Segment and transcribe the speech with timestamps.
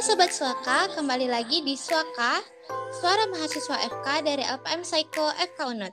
[0.00, 2.40] Halo Sobat Suaka, kembali lagi di Suaka,
[2.88, 5.92] suara mahasiswa FK dari LPM Psycho FK Unut.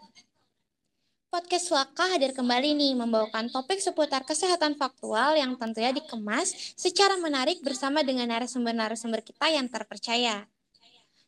[1.27, 7.59] Podcast Suaka hadir kembali nih membawakan topik seputar kesehatan faktual yang tentunya dikemas secara menarik
[7.59, 10.47] bersama dengan narasumber-narasumber kita yang terpercaya.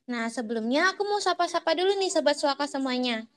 [0.08, 3.28] Nah, sebelumnya aku mau sapa-sapa dulu nih Sobat Suaka semuanya.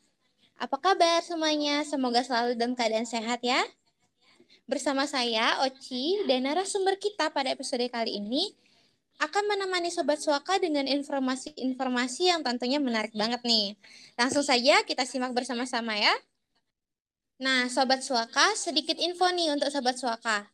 [0.54, 1.82] Apa kabar semuanya?
[1.82, 3.58] Semoga selalu dalam keadaan sehat ya.
[4.70, 8.62] Bersama saya, Oci, dan narasumber kita pada episode kali ini
[9.22, 13.78] akan menemani Sobat Suaka dengan informasi-informasi yang tentunya menarik banget nih.
[14.18, 16.10] Langsung saja kita simak bersama-sama ya.
[17.38, 20.50] Nah, Sobat Suaka, sedikit info nih untuk Sobat Suaka.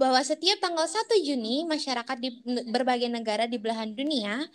[0.00, 2.32] Bahwa setiap tanggal 1 Juni, masyarakat di
[2.72, 4.48] berbagai negara di belahan dunia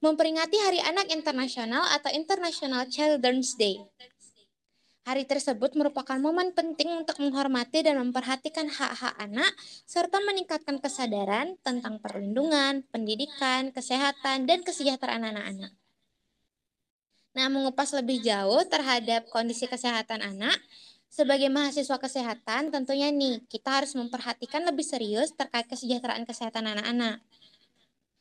[0.00, 3.80] memperingati Hari Anak Internasional atau International Children's Day.
[5.00, 9.48] Hari tersebut merupakan momen penting untuk menghormati dan memperhatikan hak-hak anak,
[9.88, 15.72] serta meningkatkan kesadaran tentang perlindungan, pendidikan, kesehatan, dan kesejahteraan anak-anak.
[17.32, 20.60] Nah, mengupas lebih jauh terhadap kondisi kesehatan anak,
[21.10, 27.18] sebagai mahasiswa kesehatan, tentunya nih, kita harus memperhatikan lebih serius terkait kesejahteraan kesehatan anak-anak.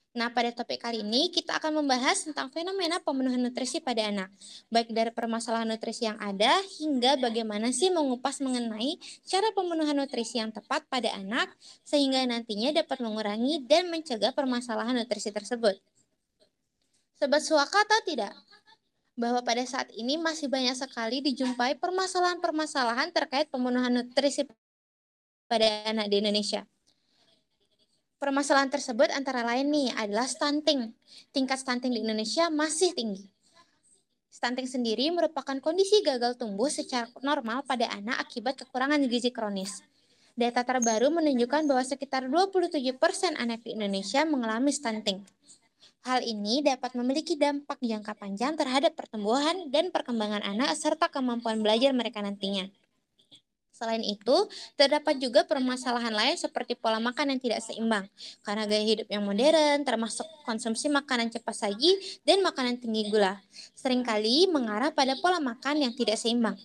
[0.10, 4.34] Nah, pada topik kali ini kita akan membahas tentang fenomena pemenuhan nutrisi pada anak,
[4.74, 6.50] baik dari permasalahan nutrisi yang ada
[6.82, 8.98] hingga bagaimana sih mengupas mengenai
[9.30, 11.54] cara pemenuhan nutrisi yang tepat pada anak
[11.86, 15.78] sehingga nantinya dapat mengurangi dan mencegah permasalahan nutrisi tersebut.
[17.22, 18.34] Sobat suaka atau tidak?
[19.14, 24.50] Bahwa pada saat ini masih banyak sekali dijumpai permasalahan-permasalahan terkait pemenuhan nutrisi
[25.46, 26.66] pada anak di Indonesia.
[28.20, 30.92] Permasalahan tersebut antara lain nih adalah stunting.
[31.32, 33.24] Tingkat stunting di Indonesia masih tinggi.
[34.28, 39.80] Stunting sendiri merupakan kondisi gagal tumbuh secara normal pada anak akibat kekurangan gizi kronis.
[40.36, 45.24] Data terbaru menunjukkan bahwa sekitar 27% anak di Indonesia mengalami stunting.
[46.04, 51.96] Hal ini dapat memiliki dampak jangka panjang terhadap pertumbuhan dan perkembangan anak serta kemampuan belajar
[51.96, 52.68] mereka nantinya.
[53.80, 54.38] Selain itu,
[54.76, 58.12] terdapat juga permasalahan lain seperti pola makan yang tidak seimbang,
[58.44, 61.96] karena gaya hidup yang modern, termasuk konsumsi makanan cepat saji
[62.28, 63.40] dan makanan tinggi gula,
[63.72, 66.60] sering kali mengarah pada pola makan yang tidak seimbang.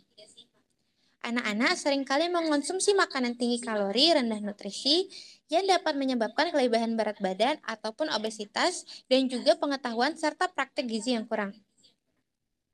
[1.22, 5.06] Anak-anak sering kali mengonsumsi makanan tinggi kalori, rendah nutrisi,
[5.46, 11.30] yang dapat menyebabkan kelebihan berat badan ataupun obesitas, dan juga pengetahuan serta praktik gizi yang
[11.30, 11.54] kurang.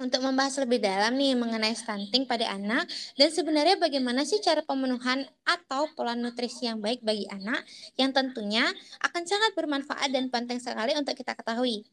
[0.00, 2.88] Untuk membahas lebih dalam nih mengenai stunting pada anak
[3.20, 7.60] dan sebenarnya bagaimana sih cara pemenuhan atau pola nutrisi yang baik bagi anak
[8.00, 8.64] yang tentunya
[9.04, 11.84] akan sangat bermanfaat dan penting sekali untuk kita ketahui.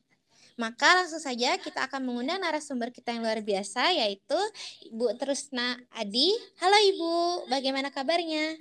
[0.56, 4.40] Maka langsung saja kita akan mengundang narasumber kita yang luar biasa yaitu
[4.88, 6.32] Ibu Terusna Adi.
[6.64, 7.14] Halo Ibu,
[7.52, 8.56] bagaimana kabarnya?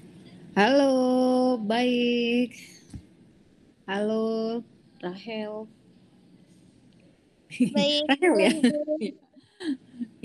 [0.58, 2.50] Halo, baik.
[3.86, 4.60] Halo,
[4.98, 5.70] Rahel.
[7.70, 8.02] Baik.
[8.10, 8.50] Rahel ya.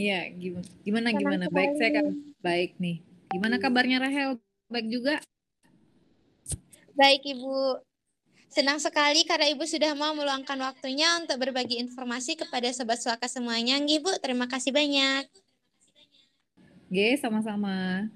[0.02, 1.46] Iya, gimana gimana gimana?
[1.54, 2.06] Baik, saya kan
[2.42, 3.06] baik nih.
[3.30, 4.42] Gimana kabarnya Rahel?
[4.66, 5.22] Baik juga?
[6.98, 7.78] Baik, Ibu.
[8.52, 13.78] Senang sekali karena Ibu sudah mau meluangkan waktunya untuk berbagi informasi kepada sobat suaka semuanya.
[13.78, 15.30] Ibu, terima kasih banyak.
[16.90, 18.10] Oke, sama-sama.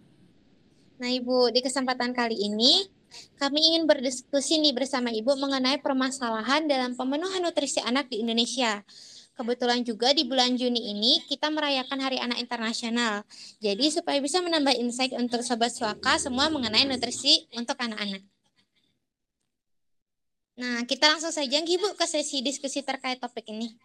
[0.99, 2.83] Nah, Ibu, di kesempatan kali ini
[3.39, 8.83] kami ingin berdiskusi nih bersama Ibu mengenai permasalahan dalam pemenuhan nutrisi anak di Indonesia.
[9.35, 13.27] Kebetulan juga di bulan Juni ini kita merayakan Hari Anak Internasional.
[13.59, 18.23] Jadi supaya bisa menambah insight untuk Sobat Suaka semua mengenai nutrisi untuk anak-anak.
[20.55, 23.75] Nah, kita langsung saja Ibu ke sesi diskusi terkait topik ini.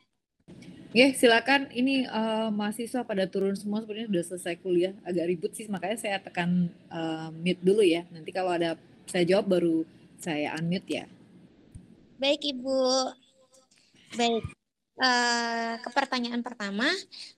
[0.94, 1.66] Ya, silakan.
[1.74, 4.94] Ini uh, mahasiswa pada turun semua sebenarnya sudah selesai kuliah.
[5.02, 8.06] Agak ribut sih, makanya saya tekan uh, mute dulu ya.
[8.14, 8.78] Nanti kalau ada
[9.10, 9.82] saya jawab baru
[10.22, 11.04] saya unmute ya.
[12.22, 12.78] Baik, Ibu.
[14.14, 14.59] Baik.
[15.00, 16.84] Uh, ke pertanyaan pertama,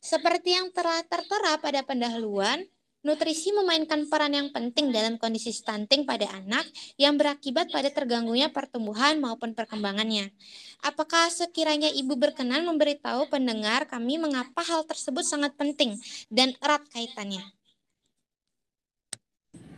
[0.02, 2.58] seperti yang telah tertera pada pendahuluan,
[3.06, 6.66] nutrisi memainkan peran yang penting dalam kondisi stunting pada anak
[6.98, 10.30] yang berakibat pada terganggunya pertumbuhan maupun perkembangannya.
[10.82, 15.98] Apakah sekiranya ibu berkenan memberitahu pendengar kami mengapa hal tersebut sangat penting
[16.30, 17.42] dan erat kaitannya?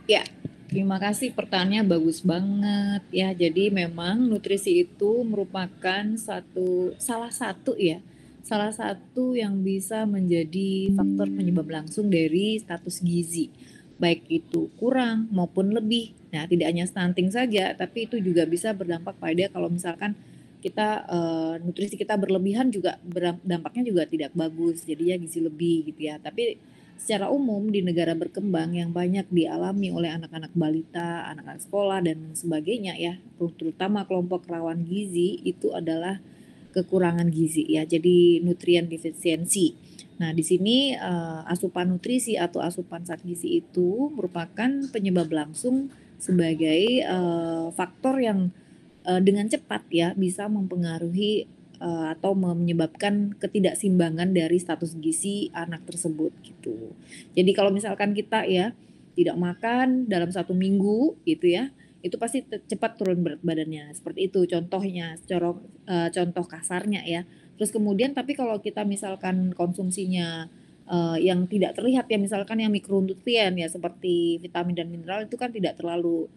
[0.05, 0.21] Ya,
[0.65, 3.29] Terima kasih pertanyaannya bagus banget ya.
[3.37, 8.01] Jadi memang nutrisi itu merupakan satu salah satu ya,
[8.41, 13.53] salah satu yang bisa menjadi faktor penyebab langsung dari status gizi.
[14.01, 16.17] Baik itu kurang maupun lebih.
[16.33, 20.17] Nah, tidak hanya stunting saja, tapi itu juga bisa berdampak pada kalau misalkan
[20.59, 22.97] kita uh, nutrisi kita berlebihan juga
[23.45, 24.81] dampaknya juga tidak bagus.
[24.81, 26.17] Jadinya gizi lebih gitu ya.
[26.17, 26.57] Tapi
[26.95, 32.97] secara umum di negara berkembang yang banyak dialami oleh anak-anak balita, anak-anak sekolah dan sebagainya
[32.97, 33.19] ya,
[33.59, 36.19] terutama kelompok rawan gizi itu adalah
[36.75, 37.87] kekurangan gizi ya.
[37.87, 39.75] Jadi nutrien defisiensi.
[40.15, 47.03] Nah, di sini uh, asupan nutrisi atau asupan zat gizi itu merupakan penyebab langsung sebagai
[47.03, 48.51] uh, faktor yang
[49.03, 51.47] uh, dengan cepat ya bisa mempengaruhi
[51.79, 56.95] uh, atau menyebabkan ketidakseimbangan dari status gizi anak tersebut gitu.
[57.33, 58.75] Jadi kalau misalkan kita ya
[59.15, 61.71] tidak makan dalam satu minggu gitu ya,
[62.05, 63.89] itu pasti cepat turun berat badannya.
[63.95, 67.23] Seperti itu contohnya, coro, uh, contoh kasarnya ya.
[67.55, 70.51] Terus kemudian tapi kalau kita misalkan konsumsinya
[70.89, 75.49] uh, yang tidak terlihat ya misalkan yang mikronutrien ya seperti vitamin dan mineral itu kan
[75.49, 76.29] tidak terlalu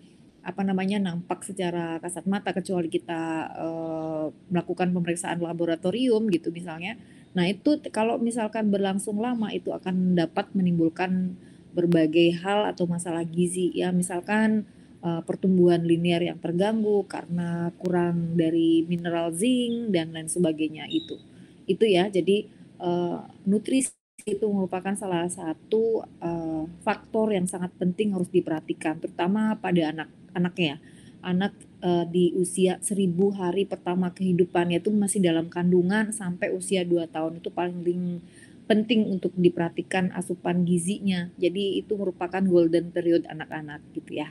[0.48, 6.96] apa namanya nampak secara kasat mata kecuali kita uh, melakukan pemeriksaan laboratorium gitu misalnya.
[7.36, 11.36] Nah, itu kalau misalkan berlangsung lama itu akan dapat menimbulkan
[11.76, 14.64] berbagai hal atau masalah gizi ya misalkan
[15.04, 21.20] uh, pertumbuhan linear yang terganggu karena kurang dari mineral zinc dan lain sebagainya itu.
[21.68, 22.08] Itu ya.
[22.08, 22.48] Jadi
[22.80, 23.97] uh, nutrisi
[24.36, 30.76] itu merupakan salah satu uh, faktor yang sangat penting harus diperhatikan terutama pada anak anaknya
[31.24, 37.10] anak uh, di usia seribu hari pertama kehidupannya itu masih dalam kandungan sampai usia 2
[37.10, 38.22] tahun itu paling
[38.68, 41.32] penting untuk diperhatikan asupan gizinya.
[41.40, 44.28] Jadi itu merupakan golden period anak-anak gitu ya.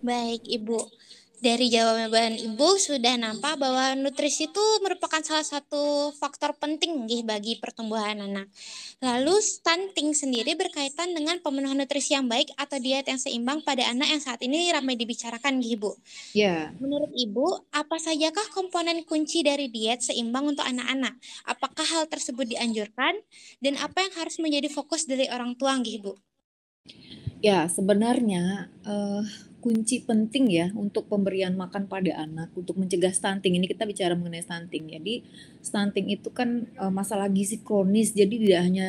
[0.00, 0.80] Baik, Ibu
[1.44, 8.16] dari jawaban Ibu sudah nampak bahwa nutrisi itu merupakan salah satu faktor penting bagi pertumbuhan
[8.24, 8.48] anak.
[9.04, 14.08] Lalu stunting sendiri berkaitan dengan pemenuhan nutrisi yang baik atau diet yang seimbang pada anak
[14.08, 15.92] yang saat ini ramai dibicarakan Ibu.
[16.32, 16.72] Ya.
[16.80, 21.20] Menurut Ibu, apa sajakah komponen kunci dari diet seimbang untuk anak-anak?
[21.44, 23.20] Apakah hal tersebut dianjurkan
[23.60, 26.16] dan apa yang harus menjadi fokus dari orang tua Ibu?
[27.44, 29.20] Ya, sebenarnya uh,
[29.64, 33.56] kunci penting ya untuk pemberian makan pada anak untuk mencegah stunting.
[33.56, 34.92] Ini kita bicara mengenai stunting.
[34.92, 35.24] Jadi
[35.64, 38.12] stunting itu kan uh, masalah gizi kronis.
[38.12, 38.88] Jadi tidak hanya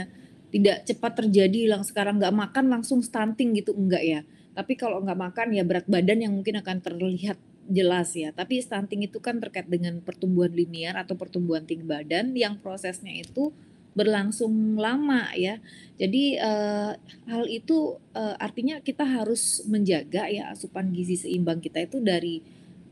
[0.51, 4.19] tidak cepat terjadi hilang sekarang nggak makan langsung stunting gitu enggak ya.
[4.51, 7.39] Tapi kalau nggak makan ya berat badan yang mungkin akan terlihat
[7.71, 8.36] jelas ya.
[8.36, 13.56] Tapi stunting itu kan terkait dengan pertumbuhan linear atau pertumbuhan tinggi badan yang prosesnya itu
[13.95, 15.57] berlangsung lama ya.
[15.95, 16.94] Jadi uh,
[17.31, 22.44] hal itu uh, artinya kita harus menjaga ya asupan gizi seimbang kita itu dari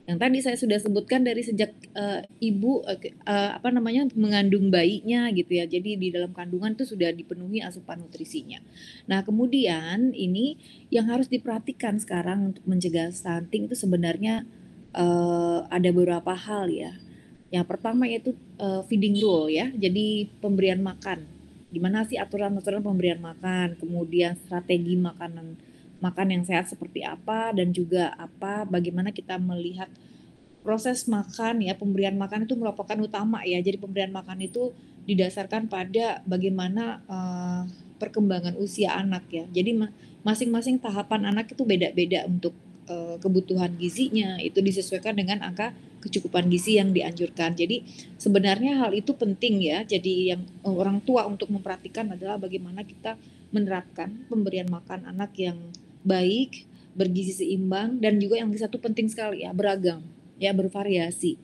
[0.03, 5.55] yang tadi saya sudah sebutkan dari sejak uh, ibu uh, apa namanya mengandung bayinya gitu
[5.55, 5.63] ya.
[5.63, 8.59] Jadi di dalam kandungan itu sudah dipenuhi asupan nutrisinya.
[9.07, 10.59] Nah, kemudian ini
[10.91, 14.44] yang harus diperhatikan sekarang untuk mencegah stunting itu sebenarnya
[14.91, 17.00] uh, ada beberapa hal ya.
[17.53, 21.21] Yang pertama yaitu uh, feeding rule ya, jadi pemberian makan.
[21.69, 25.53] Gimana sih aturan-aturan pemberian makan, kemudian strategi makanan
[26.01, 29.88] makan yang sehat seperti apa dan juga apa bagaimana kita melihat
[30.65, 33.61] proses makan ya pemberian makan itu merupakan utama ya.
[33.61, 34.73] Jadi pemberian makan itu
[35.05, 37.69] didasarkan pada bagaimana uh,
[38.01, 39.45] perkembangan usia anak ya.
[39.53, 39.77] Jadi
[40.25, 42.57] masing-masing tahapan anak itu beda-beda untuk
[42.89, 47.55] uh, kebutuhan gizinya itu disesuaikan dengan angka kecukupan gizi yang dianjurkan.
[47.55, 47.88] Jadi
[48.19, 49.88] sebenarnya hal itu penting ya.
[49.88, 53.15] Jadi yang orang tua untuk memperhatikan adalah bagaimana kita
[53.55, 55.55] menerapkan pemberian makan anak yang
[56.03, 60.03] baik, bergizi seimbang dan juga yang satu penting sekali ya beragam,
[60.35, 61.39] ya bervariasi.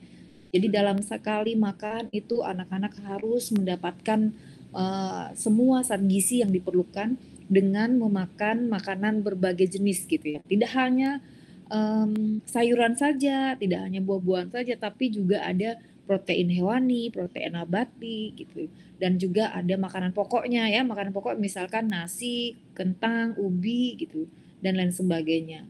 [0.50, 4.34] Jadi dalam sekali makan itu anak-anak harus mendapatkan
[4.74, 7.14] uh, semua zat gizi yang diperlukan
[7.50, 10.40] dengan memakan makanan berbagai jenis gitu ya.
[10.42, 11.22] Tidak hanya
[11.70, 18.66] um, sayuran saja, tidak hanya buah-buahan saja, tapi juga ada protein hewani, protein nabati gitu.
[18.98, 24.26] Dan juga ada makanan pokoknya ya, makanan pokok misalkan nasi, kentang, ubi gitu
[24.60, 25.64] dan lain sebagainya.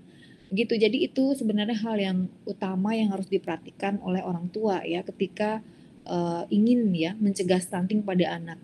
[0.51, 0.75] Gitu.
[0.75, 5.63] Jadi itu sebenarnya hal yang utama yang harus diperhatikan oleh orang tua ya ketika
[6.11, 8.59] uh, ingin ya mencegah stunting pada anak.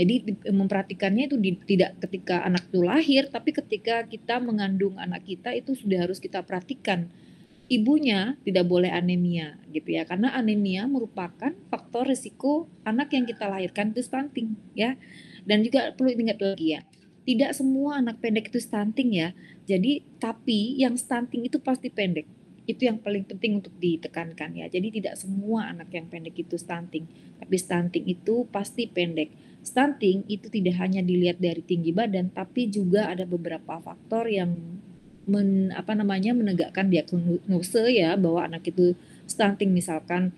[0.00, 5.52] Jadi memperhatikannya itu di, tidak ketika anak itu lahir, tapi ketika kita mengandung anak kita
[5.52, 7.12] itu sudah harus kita perhatikan.
[7.68, 13.92] Ibunya tidak boleh anemia gitu ya, karena anemia merupakan faktor risiko anak yang kita lahirkan
[13.92, 14.96] itu stunting ya.
[15.44, 16.80] Dan juga perlu ingat lagi ya,
[17.28, 19.36] tidak semua anak pendek itu stunting ya.
[19.68, 22.24] Jadi tapi yang stunting itu pasti pendek.
[22.64, 24.66] Itu yang paling penting untuk ditekankan ya.
[24.72, 27.04] Jadi tidak semua anak yang pendek itu stunting,
[27.36, 33.12] tapi stunting itu pasti pendek stunting itu tidak hanya dilihat dari tinggi badan tapi juga
[33.12, 34.56] ada beberapa faktor yang
[35.28, 38.96] men, apa namanya menegakkan diagnose ya bahwa anak itu
[39.28, 40.32] stunting misalkan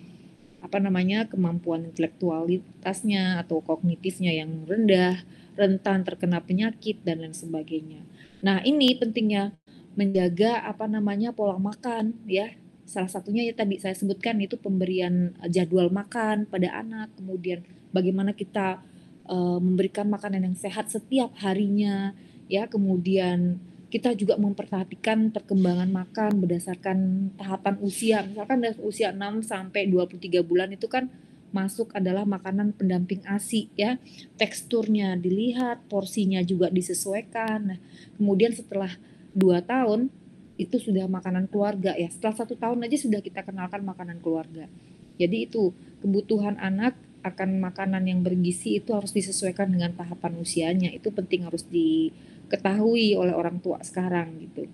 [0.62, 5.26] apa namanya kemampuan intelektualitasnya atau kognitifnya yang rendah,
[5.58, 8.06] rentan terkena penyakit dan lain sebagainya.
[8.46, 9.58] Nah, ini pentingnya
[9.98, 12.54] menjaga apa namanya pola makan ya.
[12.86, 18.86] Salah satunya ya tadi saya sebutkan itu pemberian jadwal makan pada anak, kemudian bagaimana kita
[19.28, 22.16] uh, memberikan makanan yang sehat setiap harinya
[22.48, 23.60] ya, kemudian
[23.92, 28.24] kita juga memperhatikan perkembangan makan berdasarkan tahapan usia.
[28.24, 31.12] Misalkan dari usia 6 sampai 23 bulan itu kan
[31.52, 34.00] masuk adalah makanan pendamping ASI ya.
[34.40, 37.76] Teksturnya dilihat, porsinya juga disesuaikan.
[37.76, 37.78] Nah,
[38.16, 38.96] kemudian setelah
[39.36, 40.08] 2 tahun
[40.56, 42.08] itu sudah makanan keluarga ya.
[42.08, 44.72] Setelah satu tahun aja sudah kita kenalkan makanan keluarga.
[45.20, 50.90] Jadi itu kebutuhan anak akan makanan yang bergizi itu harus disesuaikan dengan tahapan usianya.
[50.90, 52.10] Itu penting harus di
[52.52, 54.68] diketahui oleh orang tua sekarang gitu.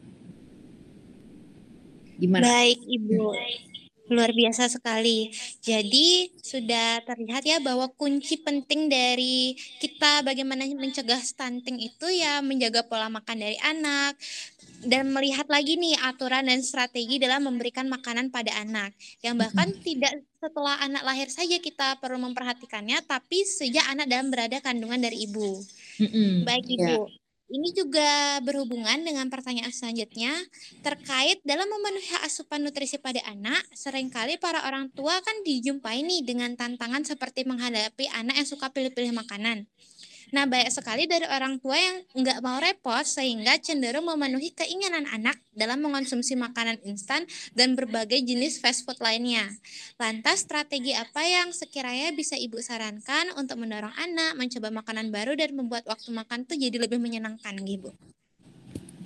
[2.18, 2.42] Gimana?
[2.42, 3.30] Baik, Ibu.
[4.10, 5.30] Luar biasa sekali.
[5.62, 12.82] Jadi sudah terlihat ya bahwa kunci penting dari kita bagaimana mencegah stunting itu ya menjaga
[12.88, 14.18] pola makan dari anak
[14.82, 18.96] dan melihat lagi nih aturan dan strategi dalam memberikan makanan pada anak.
[19.22, 24.62] Yang bahkan tidak setelah anak lahir saja kita perlu memperhatikannya tapi sejak anak dalam berada
[24.62, 25.58] kandungan dari ibu.
[25.98, 26.30] Mm-hmm.
[26.46, 26.94] Baik Ibu.
[27.10, 27.26] Yeah.
[27.48, 28.10] Ini juga
[28.44, 30.36] berhubungan dengan pertanyaan selanjutnya
[30.84, 33.64] terkait dalam memenuhi asupan nutrisi pada anak.
[33.72, 39.16] Seringkali para orang tua kan dijumpai nih dengan tantangan seperti menghadapi anak yang suka pilih-pilih
[39.16, 39.64] makanan.
[40.28, 45.40] Nah, banyak sekali dari orang tua yang nggak mau repot sehingga cenderung memenuhi keinginan anak
[45.56, 47.24] dalam mengonsumsi makanan instan
[47.56, 49.48] dan berbagai jenis fast food lainnya.
[49.96, 55.56] Lantas, strategi apa yang sekiranya bisa Ibu sarankan untuk mendorong anak mencoba makanan baru dan
[55.56, 57.90] membuat waktu makan tuh jadi lebih menyenangkan, Ibu?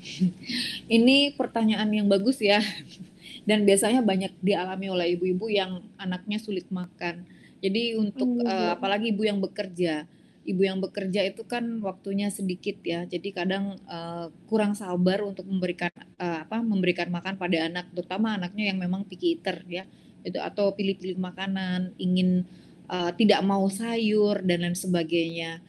[0.97, 2.59] Ini pertanyaan yang bagus ya.
[3.49, 7.27] Dan biasanya banyak dialami oleh ibu-ibu yang anaknya sulit makan.
[7.59, 10.07] Jadi untuk uh, apalagi ibu yang bekerja,
[10.43, 13.07] ibu yang bekerja itu kan waktunya sedikit ya.
[13.07, 18.75] Jadi kadang uh, kurang sabar untuk memberikan uh, apa memberikan makan pada anak, terutama anaknya
[18.75, 19.87] yang memang picky eater ya.
[20.23, 22.47] Itu atau pilih-pilih makanan, ingin
[22.91, 25.63] uh, tidak mau sayur dan lain sebagainya.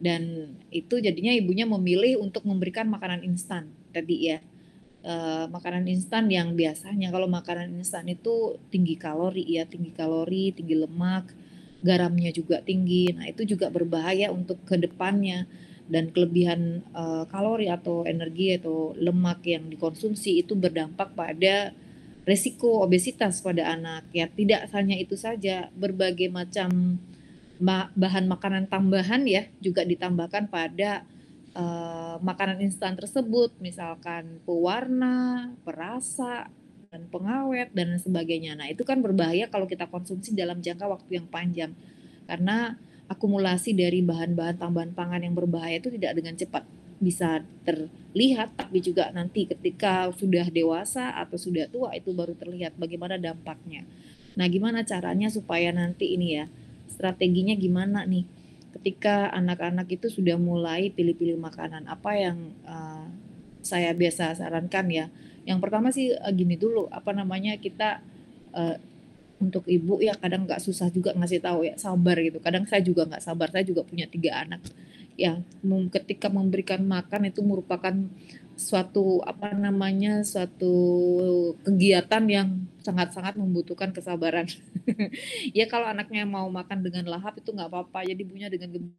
[0.00, 4.38] Dan itu jadinya ibunya memilih untuk memberikan makanan instan tadi ya.
[5.00, 10.76] Uh, makanan instan yang biasanya kalau makanan instan itu tinggi kalori ya, tinggi kalori, tinggi
[10.76, 11.39] lemak
[11.80, 13.12] garamnya juga tinggi.
[13.12, 15.48] Nah, itu juga berbahaya untuk ke depannya
[15.90, 21.74] dan kelebihan uh, kalori atau energi atau lemak yang dikonsumsi itu berdampak pada
[22.28, 24.06] resiko obesitas pada anak.
[24.14, 27.00] Ya, tidak hanya itu saja, berbagai macam
[27.92, 31.04] bahan makanan tambahan ya juga ditambahkan pada
[31.52, 36.48] uh, makanan instan tersebut, misalkan pewarna, perasa,
[36.90, 38.58] dan pengawet dan sebagainya.
[38.58, 41.70] Nah, itu kan berbahaya kalau kita konsumsi dalam jangka waktu yang panjang.
[42.26, 42.74] Karena
[43.06, 46.66] akumulasi dari bahan-bahan tambahan pangan yang berbahaya itu tidak dengan cepat
[47.00, 53.16] bisa terlihat tapi juga nanti ketika sudah dewasa atau sudah tua itu baru terlihat bagaimana
[53.22, 53.86] dampaknya.
[54.34, 56.44] Nah, gimana caranya supaya nanti ini ya
[56.90, 58.26] strateginya gimana nih
[58.78, 63.06] ketika anak-anak itu sudah mulai pilih-pilih makanan apa yang uh,
[63.62, 65.06] saya biasa sarankan ya
[65.50, 67.98] yang pertama sih uh, gini dulu, apa namanya kita
[68.54, 68.78] uh,
[69.42, 72.38] untuk ibu ya kadang nggak susah juga ngasih tahu ya sabar gitu.
[72.38, 74.62] Kadang saya juga nggak sabar, saya juga punya tiga anak.
[75.18, 75.42] Ya,
[76.00, 77.92] ketika memberikan makan itu merupakan
[78.60, 80.72] suatu apa namanya suatu
[81.64, 82.48] kegiatan yang
[82.84, 84.48] sangat-sangat membutuhkan kesabaran.
[85.58, 88.92] ya kalau anaknya mau makan dengan lahap itu nggak apa-apa, jadi ibunya dengan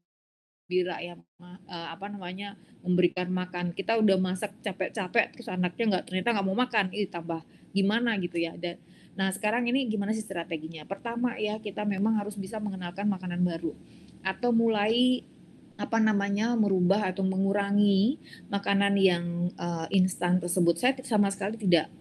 [0.71, 3.75] gembira ya uh, apa namanya memberikan makan.
[3.75, 7.43] Kita udah masak capek-capek terus anaknya nggak ternyata nggak mau makan ini tambah
[7.75, 8.55] gimana gitu ya.
[8.55, 8.79] Dan
[9.19, 10.87] nah sekarang ini gimana sih strateginya?
[10.87, 13.75] Pertama ya kita memang harus bisa mengenalkan makanan baru.
[14.23, 15.27] Atau mulai
[15.75, 18.15] apa namanya merubah atau mengurangi
[18.47, 20.79] makanan yang uh, instan tersebut.
[20.79, 21.91] Saya sama sekali tidak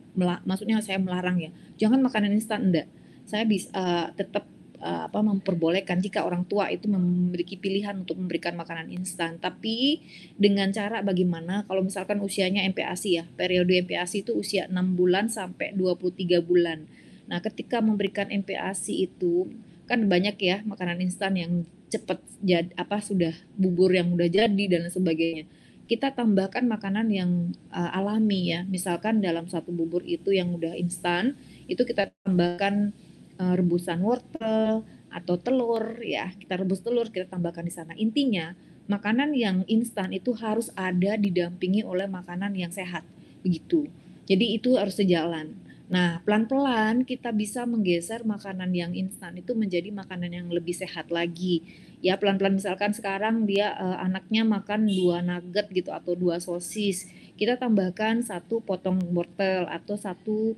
[0.47, 1.50] maksudnya saya melarang ya.
[1.75, 2.87] Jangan makanan instan enggak.
[3.27, 4.47] Saya bisa uh, tetap
[4.80, 9.37] uh, apa memperbolehkan jika orang tua itu memiliki pilihan untuk memberikan makanan instan.
[9.37, 10.00] Tapi
[10.34, 11.68] dengan cara bagaimana?
[11.68, 16.88] Kalau misalkan usianya MPASI ya periode MPASI itu usia 6 bulan sampai 23 bulan.
[17.28, 19.52] Nah ketika memberikan MPASI itu
[19.87, 21.52] kan banyak ya makanan instan yang
[21.90, 25.44] cepat jad, apa sudah bubur yang udah jadi dan sebagainya.
[25.90, 27.30] Kita tambahkan makanan yang
[27.75, 28.62] uh, alami ya.
[28.62, 31.34] Misalkan dalam satu bubur itu yang udah instan
[31.66, 32.94] itu kita tambahkan
[33.40, 36.28] uh, rebusan wortel atau telur ya.
[36.37, 37.97] Kita rebus telur kita tambahkan di sana.
[37.97, 38.52] Intinya
[38.87, 43.02] makanan yang instan itu harus ada didampingi oleh makanan yang sehat.
[43.40, 43.88] Begitu.
[44.28, 45.56] Jadi itu harus sejalan.
[45.90, 51.66] Nah, pelan-pelan kita bisa menggeser makanan yang instan itu menjadi makanan yang lebih sehat lagi.
[51.99, 57.59] Ya, pelan-pelan misalkan sekarang dia uh, anaknya makan dua nugget gitu atau dua sosis, kita
[57.59, 60.54] tambahkan satu potong wortel atau satu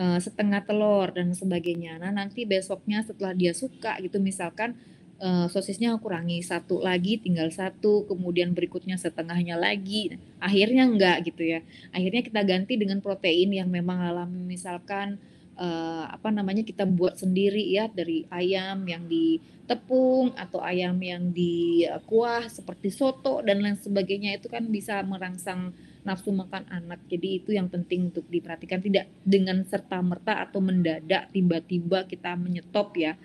[0.00, 2.00] uh, setengah telur dan sebagainya.
[2.00, 4.80] Nah, nanti besoknya setelah dia suka gitu misalkan
[5.20, 11.60] uh, sosisnya kurangi satu lagi tinggal satu kemudian berikutnya setengahnya lagi akhirnya enggak gitu ya
[11.92, 15.20] akhirnya kita ganti dengan protein yang memang alami misalkan
[15.60, 21.84] uh, apa namanya kita buat sendiri ya dari ayam yang ditepung atau ayam yang di
[22.08, 27.04] kuah seperti soto dan lain sebagainya itu kan bisa merangsang nafsu makan anak.
[27.08, 32.96] Jadi itu yang penting untuk diperhatikan tidak dengan serta merta atau mendadak tiba-tiba kita menyetop
[32.96, 33.16] ya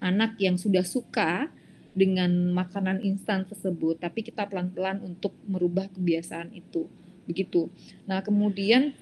[0.00, 1.48] anak yang sudah suka
[1.94, 6.90] dengan makanan instan tersebut, tapi kita pelan-pelan untuk merubah kebiasaan itu.
[7.24, 7.70] Begitu.
[8.04, 8.92] Nah, kemudian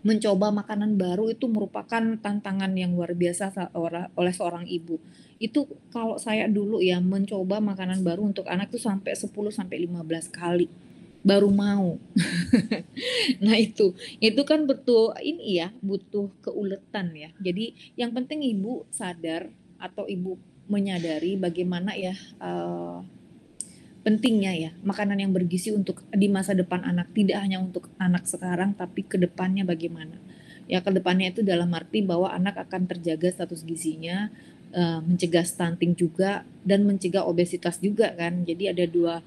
[0.00, 3.52] mencoba makanan baru itu merupakan tantangan yang luar biasa
[4.16, 4.96] oleh seorang ibu.
[5.36, 10.32] Itu kalau saya dulu ya mencoba makanan baru untuk anak itu sampai 10 sampai 15
[10.32, 10.89] kali
[11.20, 12.00] baru mau.
[13.44, 17.30] nah itu, itu kan betul ini ya butuh keuletan ya.
[17.40, 20.36] Jadi yang penting ibu sadar atau ibu
[20.70, 23.02] menyadari bagaimana ya uh,
[24.00, 28.72] pentingnya ya makanan yang bergizi untuk di masa depan anak tidak hanya untuk anak sekarang
[28.72, 30.16] tapi ke depannya bagaimana
[30.70, 34.32] ya ke depannya itu dalam arti bahwa anak akan terjaga status gizinya
[34.72, 39.20] uh, mencegah stunting juga dan mencegah obesitas juga kan jadi ada dua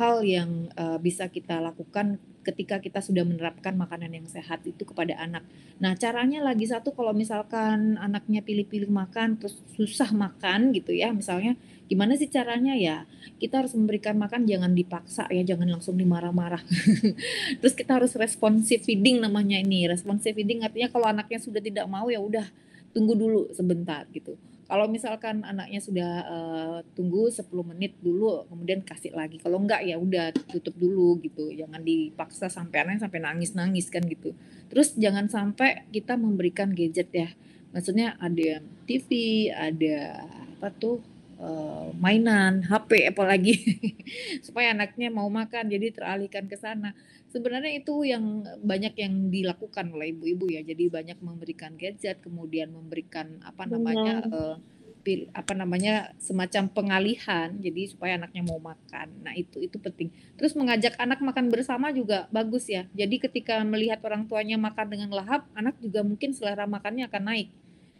[0.00, 5.14] hal yang uh, bisa kita lakukan ketika kita sudah menerapkan makanan yang sehat itu kepada
[5.14, 5.46] anak.
[5.78, 11.54] Nah, caranya lagi satu kalau misalkan anaknya pilih-pilih makan terus susah makan gitu ya, misalnya
[11.86, 13.06] gimana sih caranya ya?
[13.38, 16.66] Kita harus memberikan makan jangan dipaksa ya, jangan langsung dimarah-marah.
[17.62, 19.86] terus kita harus responsive feeding namanya ini.
[19.86, 22.46] Responsive feeding artinya kalau anaknya sudah tidak mau ya udah
[22.90, 24.36] tunggu dulu sebentar gitu
[24.72, 27.44] kalau misalkan anaknya sudah uh, tunggu 10
[27.76, 29.36] menit dulu, kemudian kasih lagi.
[29.36, 31.52] Kalau enggak ya udah tutup dulu gitu.
[31.52, 34.32] Jangan dipaksa sampai anaknya sampai nangis-nangis kan gitu.
[34.72, 37.28] Terus jangan sampai kita memberikan gadget ya.
[37.76, 39.08] Maksudnya ada TV,
[39.52, 40.24] ada
[40.56, 41.04] apa tuh
[41.42, 43.58] uh, mainan, HP apalagi
[44.46, 46.94] supaya anaknya mau makan jadi teralihkan ke sana
[47.32, 50.60] sebenarnya itu yang banyak yang dilakukan oleh ibu-ibu ya.
[50.60, 54.56] Jadi banyak memberikan gadget, kemudian memberikan apa namanya uh,
[55.00, 59.08] pil, apa namanya semacam pengalihan jadi supaya anaknya mau makan.
[59.24, 60.12] Nah, itu itu penting.
[60.36, 62.84] Terus mengajak anak makan bersama juga bagus ya.
[62.92, 67.48] Jadi ketika melihat orang tuanya makan dengan lahap, anak juga mungkin selera makannya akan naik.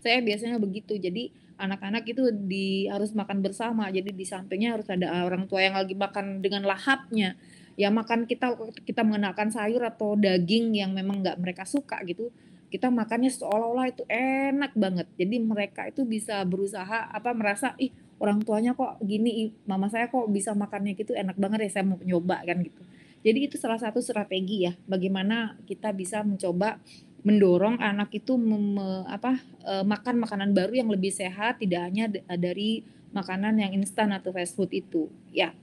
[0.02, 0.98] Saya biasanya begitu.
[0.98, 3.86] Jadi anak-anak itu di harus makan bersama.
[3.94, 7.38] Jadi di sampingnya harus ada orang tua yang lagi makan dengan lahapnya
[7.76, 8.52] ya makan kita
[8.84, 12.28] kita mengenalkan sayur atau daging yang memang nggak mereka suka gitu
[12.72, 18.40] kita makannya seolah-olah itu enak banget jadi mereka itu bisa berusaha apa merasa ih orang
[18.44, 22.44] tuanya kok gini mama saya kok bisa makannya gitu enak banget ya saya mau nyoba
[22.44, 22.82] kan gitu
[23.22, 26.80] jadi itu salah satu strategi ya bagaimana kita bisa mencoba
[27.22, 32.82] mendorong anak itu mem, apa e, makan makanan baru yang lebih sehat tidak hanya dari
[33.14, 35.54] makanan yang instan atau fast food itu ya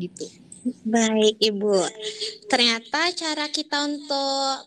[0.00, 0.24] gitu
[0.82, 1.78] Baik, Ibu.
[2.50, 4.66] Ternyata cara kita untuk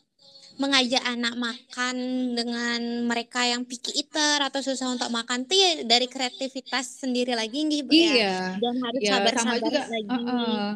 [0.59, 1.95] mengajak anak makan
[2.35, 7.63] dengan mereka yang picky eater atau susah untuk makan tuh ya dari kreativitas sendiri lagi
[7.63, 8.11] nih Bu ya.
[8.11, 8.37] Iya.
[8.59, 10.11] Dan harus ya, sabar-sabar juga, lagi.
[10.11, 10.67] Uh, uh,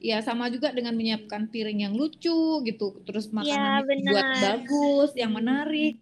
[0.00, 5.32] ya sama juga dengan menyiapkan piring yang lucu gitu, terus makanan ya, buat bagus, yang
[5.32, 5.98] menarik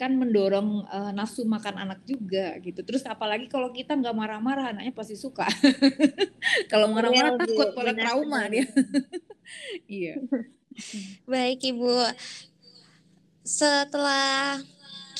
[0.00, 2.80] kan mendorong uh, nafsu makan anak juga gitu.
[2.80, 5.44] Terus apalagi kalau kita nggak marah-marah, anaknya pasti suka.
[6.72, 8.64] kalau iya, marah-marah ya, takut pada trauma dia.
[10.00, 10.16] iya.
[11.28, 11.92] Baik Ibu.
[13.44, 14.64] Setelah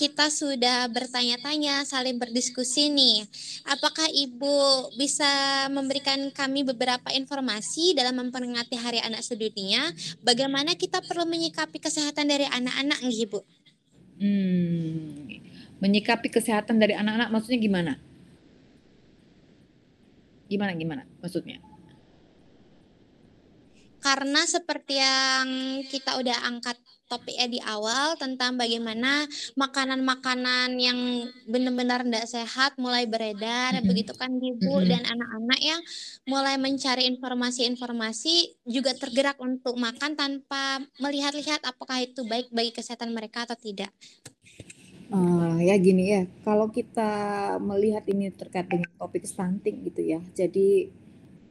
[0.01, 3.29] kita sudah bertanya-tanya, saling berdiskusi nih.
[3.69, 5.29] Apakah Ibu bisa
[5.69, 9.93] memberikan kami beberapa informasi dalam memperingati Hari Anak Sedunia?
[10.25, 13.41] Bagaimana kita perlu menyikapi kesehatan dari anak-anak nih, Ibu?
[14.25, 15.29] Hmm,
[15.85, 17.93] menyikapi kesehatan dari anak-anak maksudnya gimana?
[20.49, 21.61] Gimana gimana maksudnya?
[24.01, 25.49] Karena seperti yang
[25.93, 29.27] kita udah angkat topiknya di awal tentang bagaimana
[29.59, 33.91] makanan-makanan yang benar-benar tidak sehat mulai beredar mm -hmm.
[33.91, 34.91] begitu kan ibu mm -hmm.
[34.95, 35.81] dan anak-anak yang
[36.31, 43.43] mulai mencari informasi-informasi juga tergerak untuk makan tanpa melihat-lihat apakah itu baik bagi kesehatan mereka
[43.43, 43.91] atau tidak.
[45.11, 47.11] Uh, ya gini ya, kalau kita
[47.59, 50.87] melihat ini terkait dengan topik stunting gitu ya, jadi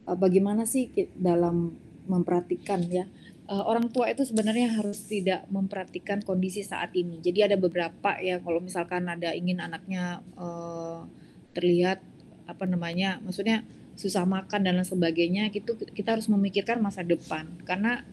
[0.08, 1.76] uh, bagaimana sih dalam
[2.08, 3.04] memperhatikan ya
[3.50, 7.18] uh, orang tua itu sebenarnya harus tidak memperhatikan kondisi saat ini.
[7.18, 11.02] Jadi ada beberapa ya kalau misalkan ada ingin anaknya uh,
[11.50, 11.98] terlihat
[12.46, 13.66] apa namanya, maksudnya
[13.98, 18.06] susah makan dan lain sebagainya, gitu kita harus memikirkan masa depan karena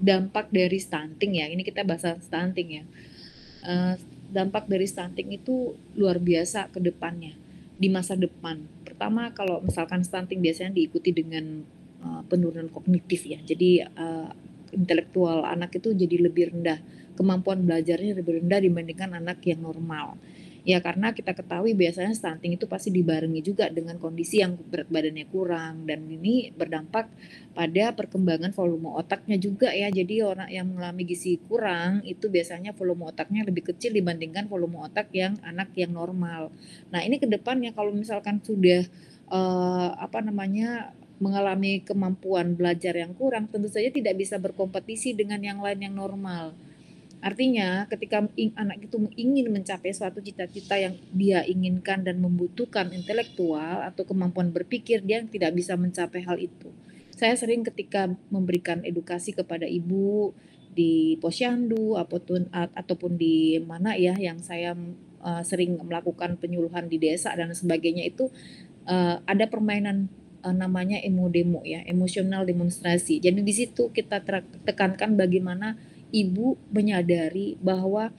[0.00, 1.46] dampak dari stunting ya.
[1.52, 2.84] Ini kita bahasa stunting ya.
[3.64, 3.94] Uh,
[4.32, 7.36] dampak dari stunting itu luar biasa ke depannya
[7.76, 8.64] di masa depan.
[8.82, 11.62] Pertama kalau misalkan stunting biasanya diikuti dengan
[12.04, 13.40] penurunan kognitif ya.
[13.40, 14.28] Jadi uh,
[14.72, 16.78] intelektual anak itu jadi lebih rendah,
[17.18, 20.16] kemampuan belajarnya lebih rendah dibandingkan anak yang normal.
[20.64, 25.28] Ya karena kita ketahui biasanya stunting itu pasti dibarengi juga dengan kondisi yang berat badannya
[25.28, 27.12] kurang dan ini berdampak
[27.52, 29.92] pada perkembangan volume otaknya juga ya.
[29.92, 35.12] Jadi orang yang mengalami gizi kurang itu biasanya volume otaknya lebih kecil dibandingkan volume otak
[35.12, 36.48] yang anak yang normal.
[36.88, 38.88] Nah, ini ke depannya kalau misalkan sudah
[39.28, 45.62] uh, apa namanya mengalami kemampuan belajar yang kurang, tentu saja tidak bisa berkompetisi dengan yang
[45.62, 46.54] lain yang normal.
[47.24, 54.04] Artinya, ketika anak itu ingin mencapai suatu cita-cita yang dia inginkan dan membutuhkan intelektual atau
[54.04, 56.68] kemampuan berpikir, dia tidak bisa mencapai hal itu.
[57.16, 60.36] Saya sering ketika memberikan edukasi kepada ibu
[60.74, 64.74] di posyandu ataupun ataupun di mana ya yang saya
[65.22, 68.28] uh, sering melakukan penyuluhan di desa dan sebagainya itu
[68.84, 70.10] uh, ada permainan
[70.44, 73.18] uh, namanya emodemo ya, emosional demonstrasi.
[73.18, 74.20] Jadi di situ kita
[74.68, 75.80] tekankan bagaimana
[76.12, 78.12] ibu menyadari bahwa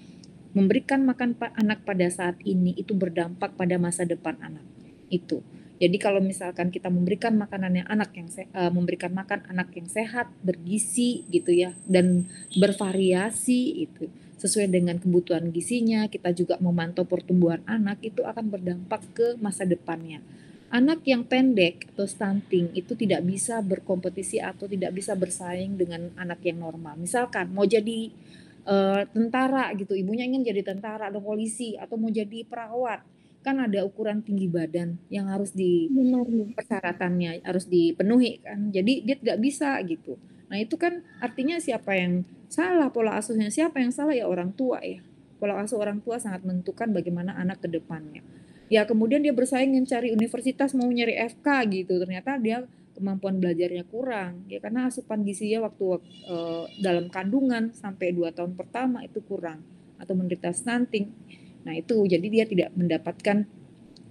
[0.57, 4.65] memberikan makan anak pada saat ini itu berdampak pada masa depan anak.
[5.13, 5.45] Itu.
[5.75, 10.31] Jadi kalau misalkan kita memberikan makanan yang anak yang uh, memberikan makan anak yang sehat,
[10.39, 14.07] bergizi gitu ya dan bervariasi itu
[14.39, 20.23] sesuai dengan kebutuhan gizinya, kita juga memantau pertumbuhan anak itu akan berdampak ke masa depannya
[20.73, 26.41] anak yang pendek atau stunting itu tidak bisa berkompetisi atau tidak bisa bersaing dengan anak
[26.41, 26.97] yang normal.
[26.97, 28.09] Misalkan mau jadi
[28.65, 33.05] uh, tentara gitu, ibunya ingin jadi tentara atau polisi atau mau jadi perawat,
[33.45, 35.85] kan ada ukuran tinggi badan yang harus di
[36.57, 38.73] persyaratannya harus dipenuhi kan.
[38.73, 40.17] Jadi dia tidak bisa gitu.
[40.49, 44.81] Nah itu kan artinya siapa yang salah pola asuhnya, siapa yang salah ya orang tua
[44.81, 45.01] ya.
[45.35, 48.23] Pola asuh orang tua sangat menentukan bagaimana anak ke depannya
[48.71, 51.93] ya kemudian dia bersaing mencari universitas mau nyari FK gitu.
[52.01, 54.47] Ternyata dia kemampuan belajarnya kurang.
[54.47, 55.99] Ya karena asupan gizinya waktu
[56.31, 59.61] uh, dalam kandungan sampai dua tahun pertama itu kurang
[59.99, 61.11] atau menderita stunting.
[61.67, 63.43] Nah itu jadi dia tidak mendapatkan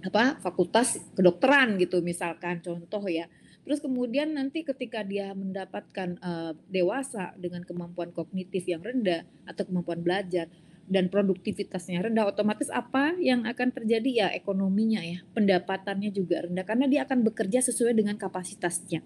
[0.05, 3.25] apa fakultas kedokteran gitu misalkan contoh ya.
[3.65, 10.05] Terus kemudian nanti ketika dia mendapatkan uh, dewasa dengan kemampuan kognitif yang rendah atau kemampuan
[10.05, 10.45] belajar
[10.85, 14.09] dan produktivitasnya rendah otomatis apa yang akan terjadi?
[14.25, 19.01] Ya ekonominya ya pendapatannya juga rendah karena dia akan bekerja sesuai dengan kapasitasnya.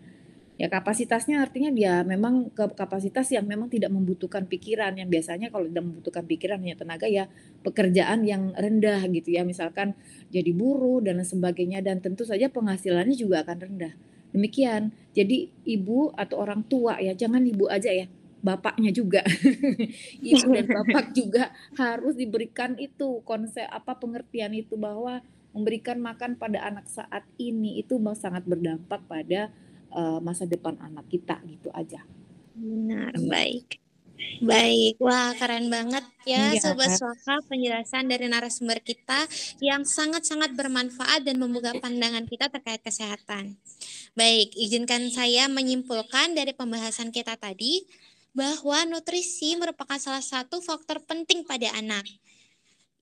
[0.59, 5.71] Ya kapasitasnya artinya dia memang ke kapasitas yang memang tidak membutuhkan pikiran yang biasanya kalau
[5.71, 7.31] tidak membutuhkan pikiran hanya tenaga ya
[7.63, 9.95] pekerjaan yang rendah gitu ya misalkan
[10.27, 13.95] jadi buruh dan sebagainya dan tentu saja penghasilannya juga akan rendah.
[14.35, 14.91] Demikian.
[15.15, 19.21] Jadi ibu atau orang tua ya jangan ibu aja ya bapaknya juga
[20.23, 25.19] ibu dan bapak juga harus diberikan itu konsep apa pengertian itu bahwa
[25.51, 29.51] memberikan makan pada anak saat ini itu sangat berdampak pada
[29.91, 31.99] uh, masa depan anak kita gitu aja
[32.55, 33.79] benar baik
[34.43, 36.59] Baik, wah keren banget ya iya.
[36.59, 39.27] Sobat Suaka penjelasan dari narasumber kita
[39.63, 43.55] yang sangat-sangat bermanfaat dan membuka pandangan kita terkait kesehatan.
[44.19, 47.87] Baik, izinkan saya menyimpulkan dari pembahasan kita tadi
[48.39, 52.07] bahwa nutrisi merupakan salah satu faktor penting pada anak.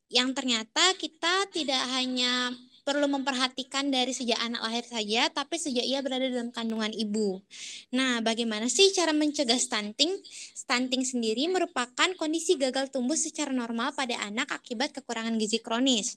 [0.10, 2.50] Yang ternyata kita tidak hanya
[2.82, 7.43] perlu memperhatikan dari sejak anak lahir saja, tapi sejak ia berada dalam kandungan ibu.
[7.91, 10.15] Nah, bagaimana sih cara mencegah stunting?
[10.56, 16.15] Stunting sendiri merupakan kondisi gagal tumbuh secara normal pada anak akibat kekurangan gizi kronis.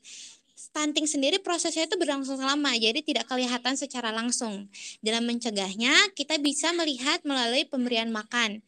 [0.60, 4.70] Stunting sendiri prosesnya itu berlangsung lama, jadi tidak kelihatan secara langsung.
[5.02, 8.62] Dalam mencegahnya, kita bisa melihat melalui pemberian makan.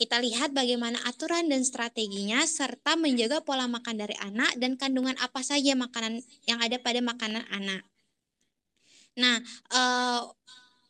[0.00, 5.44] Kita lihat bagaimana aturan dan strateginya serta menjaga pola makan dari anak dan kandungan apa
[5.44, 7.84] saja makanan yang ada pada makanan anak.
[9.20, 10.20] Nah, eh,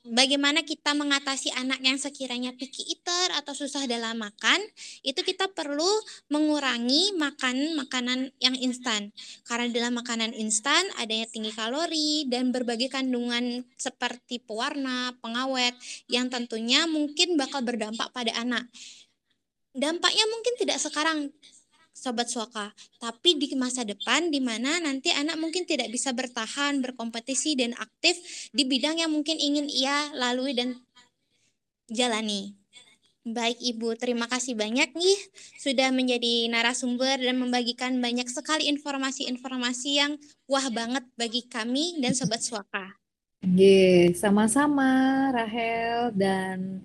[0.07, 4.62] bagaimana kita mengatasi anak yang sekiranya picky eater atau susah dalam makan,
[5.03, 5.90] itu kita perlu
[6.33, 9.11] mengurangi makan makanan yang instan.
[9.44, 15.75] Karena dalam makanan instan adanya tinggi kalori dan berbagai kandungan seperti pewarna, pengawet
[16.07, 18.70] yang tentunya mungkin bakal berdampak pada anak
[19.74, 21.30] dampaknya mungkin tidak sekarang
[22.00, 27.59] sobat suaka, tapi di masa depan di mana nanti anak mungkin tidak bisa bertahan, berkompetisi
[27.61, 28.16] dan aktif
[28.56, 30.80] di bidang yang mungkin ingin ia lalui dan
[31.92, 32.56] jalani.
[33.20, 35.18] Baik Ibu, terima kasih banyak nih
[35.61, 40.16] sudah menjadi narasumber dan membagikan banyak sekali informasi-informasi yang
[40.48, 42.96] wah banget bagi kami dan Sobat Suaka.
[43.44, 46.80] Oke, sama-sama Rahel dan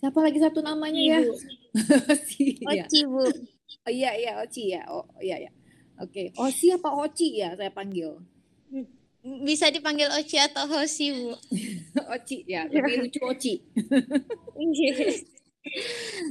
[0.00, 1.20] siapa lagi satu namanya ya?
[2.14, 2.86] Oci, ya.
[2.86, 3.24] Oci Bu.
[3.84, 4.82] Oh iya iya Oci ya.
[4.86, 5.50] Oh iya ya.
[5.98, 6.30] Oke.
[6.38, 8.18] Oci apa Oci ya saya panggil?
[9.24, 11.32] Bisa dipanggil Oci atau Hosi Bu.
[12.14, 13.54] Oci ya, lebih lucu Oci.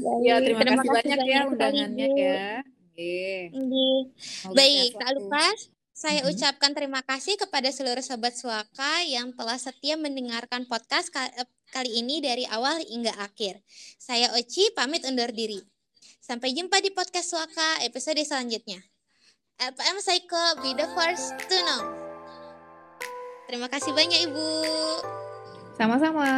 [0.04, 2.46] Ya, Ya, terima, terima kasih kasih banyak ya banyak undangannya ya.
[2.62, 3.50] Oke.
[3.50, 3.88] Ini.
[4.22, 5.46] Semoga Baik, tak lupa
[5.94, 6.34] saya Mhm.
[6.34, 12.18] ucapkan terima kasih kepada seluruh sobat Suaka yang telah setia mendengarkan podcast eh, kali ini
[12.18, 13.62] dari awal hingga akhir.
[14.02, 15.62] Saya Oci pamit undur diri.
[16.18, 18.82] Sampai jumpa di podcast Suaka episode selanjutnya.
[19.62, 21.82] LPM Psycho be the first to know.
[23.46, 24.50] Terima kasih banyak Ibu.
[25.78, 26.30] Sama-sama.